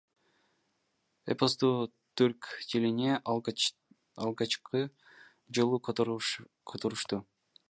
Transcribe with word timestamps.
Эпосту 1.33 1.69
түрк 2.21 2.49
тилине 2.71 3.21
алгачкы 4.25 4.85
жолу 5.61 5.83
которушту. 5.91 7.27